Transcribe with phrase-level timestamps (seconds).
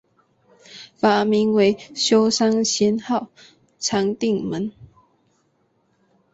[0.97, 3.29] 法名为休山贤好
[3.77, 4.71] 禅定门。